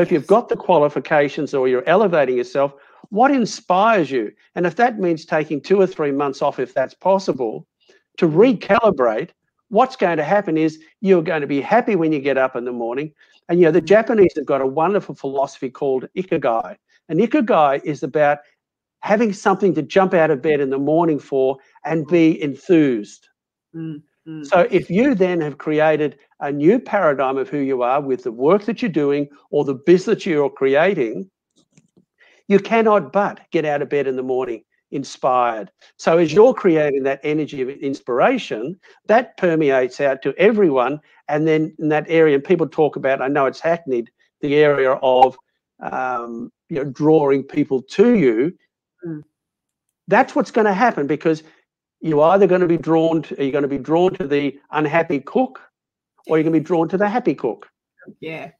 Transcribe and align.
if 0.00 0.10
you've 0.10 0.26
got 0.26 0.48
the 0.48 0.56
qualifications 0.56 1.54
or 1.54 1.68
you're 1.68 1.88
elevating 1.88 2.36
yourself, 2.36 2.74
what 3.10 3.30
inspires 3.30 4.10
you? 4.10 4.32
And 4.54 4.66
if 4.66 4.76
that 4.76 4.98
means 4.98 5.24
taking 5.24 5.60
two 5.60 5.80
or 5.80 5.86
three 5.86 6.12
months 6.12 6.42
off, 6.42 6.58
if 6.58 6.74
that's 6.74 6.94
possible, 6.94 7.66
to 8.18 8.26
recalibrate, 8.26 9.30
what's 9.68 9.96
going 9.96 10.16
to 10.16 10.24
happen 10.24 10.56
is 10.56 10.80
you're 11.00 11.22
going 11.22 11.40
to 11.40 11.46
be 11.46 11.60
happy 11.60 11.96
when 11.96 12.12
you 12.12 12.20
get 12.20 12.38
up 12.38 12.56
in 12.56 12.64
the 12.64 12.72
morning. 12.72 13.12
And 13.48 13.60
you 13.60 13.66
know, 13.66 13.72
the 13.72 13.80
Japanese 13.80 14.32
have 14.36 14.46
got 14.46 14.60
a 14.60 14.66
wonderful 14.66 15.14
philosophy 15.14 15.70
called 15.70 16.06
ikigai. 16.16 16.76
And 17.08 17.20
ikigai 17.20 17.84
is 17.84 18.02
about 18.02 18.38
having 19.00 19.32
something 19.32 19.74
to 19.74 19.82
jump 19.82 20.14
out 20.14 20.30
of 20.30 20.42
bed 20.42 20.60
in 20.60 20.70
the 20.70 20.78
morning 20.78 21.18
for 21.18 21.58
and 21.84 22.06
be 22.06 22.42
enthused. 22.42 23.28
Mm, 23.76 24.02
mm. 24.26 24.46
So 24.46 24.66
if 24.70 24.88
you 24.90 25.14
then 25.14 25.40
have 25.40 25.58
created 25.58 26.18
a 26.40 26.50
new 26.50 26.78
paradigm 26.78 27.36
of 27.36 27.48
who 27.48 27.58
you 27.58 27.82
are 27.82 28.00
with 28.00 28.22
the 28.22 28.32
work 28.32 28.64
that 28.64 28.82
you're 28.82 28.90
doing 28.90 29.28
or 29.50 29.64
the 29.64 29.74
business 29.74 30.24
you're 30.24 30.50
creating, 30.50 31.30
you 32.48 32.58
cannot 32.58 33.12
but 33.12 33.40
get 33.50 33.64
out 33.64 33.82
of 33.82 33.88
bed 33.88 34.06
in 34.06 34.16
the 34.16 34.22
morning 34.22 34.62
inspired. 34.92 35.70
So 35.96 36.18
as 36.18 36.32
you're 36.32 36.54
creating 36.54 37.02
that 37.02 37.20
energy 37.22 37.60
of 37.60 37.68
inspiration, 37.68 38.78
that 39.06 39.36
permeates 39.36 40.00
out 40.00 40.22
to 40.22 40.34
everyone. 40.38 41.00
And 41.28 41.46
then 41.46 41.74
in 41.78 41.88
that 41.88 42.06
area, 42.08 42.36
and 42.36 42.44
people 42.44 42.68
talk 42.68 42.96
about, 42.96 43.20
I 43.20 43.28
know 43.28 43.46
it's 43.46 43.60
hackneyed, 43.60 44.08
the 44.40 44.54
area 44.54 44.92
of 44.92 45.36
um, 45.80 46.52
you 46.68 46.76
know, 46.76 46.90
drawing 46.90 47.42
people 47.42 47.82
to 47.82 48.14
you. 48.14 48.56
Mm. 49.04 49.22
That's 50.08 50.34
what's 50.34 50.52
going 50.52 50.66
to 50.66 50.72
happen 50.72 51.06
because 51.06 51.42
you're 52.00 52.22
either 52.22 52.46
going 52.46 52.60
to 52.60 52.66
be 52.66 52.76
drawn 52.76 53.22
to, 53.22 53.44
you 53.44 53.52
going 53.52 53.62
to 53.62 53.68
be 53.68 53.78
drawn 53.78 54.14
to 54.14 54.26
the 54.26 54.58
unhappy 54.70 55.20
cook 55.20 55.60
or 56.26 56.36
you're 56.36 56.44
going 56.44 56.54
to 56.54 56.60
be 56.60 56.64
drawn 56.64 56.88
to 56.88 56.98
the 56.98 57.08
happy 57.08 57.34
cook. 57.34 57.68
Yeah. 58.20 58.50